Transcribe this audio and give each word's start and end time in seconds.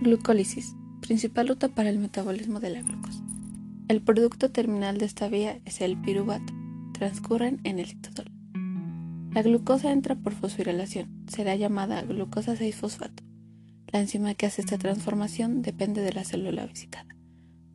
Glucólisis, 0.00 0.76
principal 1.00 1.48
ruta 1.48 1.68
para 1.70 1.90
el 1.90 1.98
metabolismo 1.98 2.60
de 2.60 2.70
la 2.70 2.82
glucosa. 2.82 3.20
El 3.88 4.00
producto 4.00 4.52
terminal 4.52 4.96
de 4.98 5.06
esta 5.06 5.28
vía 5.28 5.58
es 5.64 5.80
el 5.80 6.00
piruvato. 6.00 6.52
Transcurren 6.92 7.60
en 7.64 7.80
el 7.80 7.86
citosol. 7.86 8.30
La 9.34 9.42
glucosa 9.42 9.90
entra 9.90 10.14
por 10.14 10.34
fosforilación. 10.34 11.08
Será 11.26 11.56
llamada 11.56 12.02
glucosa 12.02 12.54
6-fosfato. 12.54 13.24
La 13.88 13.98
enzima 13.98 14.34
que 14.34 14.46
hace 14.46 14.60
esta 14.60 14.78
transformación 14.78 15.62
depende 15.62 16.00
de 16.00 16.12
la 16.12 16.22
célula 16.22 16.64
visitada. 16.66 17.08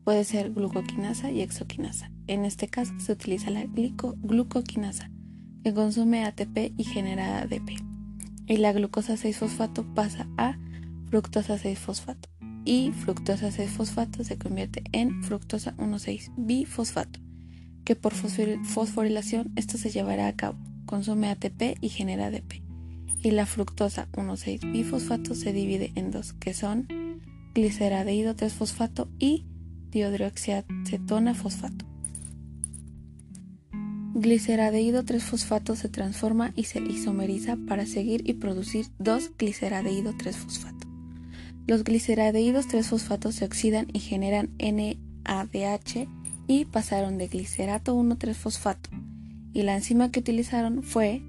Puede 0.06 0.24
ser 0.24 0.54
glucoquinasa 0.54 1.30
y 1.30 1.42
exoquinasa. 1.42 2.10
En 2.28 2.46
este 2.46 2.70
caso 2.70 2.94
se 3.00 3.12
utiliza 3.12 3.50
la 3.50 3.66
glucoquinasa, 3.66 5.12
que 5.62 5.74
consume 5.74 6.24
ATP 6.24 6.72
y 6.78 6.86
genera 6.86 7.40
ADP. 7.40 7.82
Y 8.48 8.58
la 8.58 8.72
glucosa 8.72 9.16
6-fosfato 9.16 9.94
pasa 9.94 10.30
a 10.38 10.58
fructosa 11.14 11.60
6-fosfato 11.60 12.28
y 12.66 12.92
fructosa 12.92 13.52
6-fosfato 13.52 14.24
se 14.24 14.40
convierte 14.40 14.82
en 14.94 15.22
fructosa 15.22 15.78
1,6-bifosfato, 15.78 17.20
que 17.86 17.96
por 17.96 18.14
fosforilación 18.16 19.52
esto 19.56 19.78
se 19.78 19.92
llevará 19.92 20.28
a 20.28 20.36
cabo, 20.36 20.58
consume 20.88 21.30
ATP 21.30 21.78
y 21.82 21.90
genera 21.90 22.26
ADP. 22.26 22.64
Y 23.22 23.30
la 23.30 23.46
fructosa 23.46 24.08
1,6-bifosfato 24.14 25.36
se 25.36 25.54
divide 25.54 25.92
en 25.94 26.10
dos, 26.10 26.34
que 26.34 26.56
son 26.56 26.88
gliceraldehído 27.54 28.36
3-fosfato 28.36 29.08
y 29.20 29.46
dihidroxiacetona 29.92 31.36
fosfato. 31.36 31.86
Gliceraldehído 34.16 35.04
3-fosfato 35.04 35.76
se 35.76 35.90
transforma 35.90 36.54
y 36.56 36.64
se 36.64 36.80
isomeriza 36.80 37.56
para 37.68 37.86
seguir 37.86 38.28
y 38.28 38.34
producir 38.34 38.88
2-gliceraldehído 38.98 40.18
3-fosfato. 40.18 40.93
Los 41.66 41.84
gliceraldehídos 41.84 42.68
3-fosfatos 42.68 43.32
se 43.32 43.46
oxidan 43.46 43.88
y 43.94 44.00
generan 44.00 44.50
NADH 44.60 46.08
y 46.48 46.66
pasaron 46.66 47.18
de 47.18 47.28
glicerato 47.28 47.96
1,3-fosfato 47.96 48.90
y 49.54 49.62
la 49.62 49.76
enzima 49.76 50.12
que 50.12 50.20
utilizaron 50.20 50.84
fue 50.84 51.22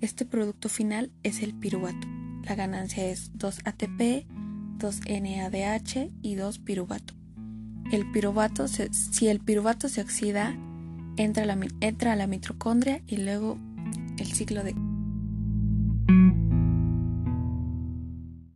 Este 0.00 0.24
producto 0.24 0.70
final 0.70 1.12
es 1.24 1.42
el 1.42 1.52
piruvato. 1.52 2.08
La 2.42 2.54
ganancia 2.54 3.04
es 3.04 3.32
2 3.34 3.58
ATP, 3.66 4.24
2 4.78 5.00
NADH 5.06 6.10
y 6.22 6.36
2 6.36 6.58
piruvato. 6.60 7.12
El 7.92 8.10
piruvato 8.12 8.66
si 8.66 9.28
el 9.28 9.40
piruvato 9.40 9.90
se 9.90 10.00
oxida, 10.00 10.56
entra 11.18 11.44
entra 11.80 12.14
a 12.14 12.16
la 12.16 12.26
mitocondria 12.26 13.02
y 13.06 13.18
luego 13.18 13.58
el 14.16 14.32
ciclo 14.32 14.64
de 14.64 14.74